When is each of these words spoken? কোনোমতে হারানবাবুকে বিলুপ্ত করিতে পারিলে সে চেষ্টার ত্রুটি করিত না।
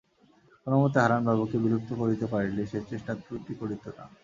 কোনোমতে 0.63 0.97
হারানবাবুকে 0.99 1.57
বিলুপ্ত 1.63 1.89
করিতে 2.01 2.25
পারিলে 2.33 2.63
সে 2.71 2.79
চেষ্টার 2.89 3.15
ত্রুটি 3.25 3.53
করিত 3.61 3.83
না। 3.97 4.05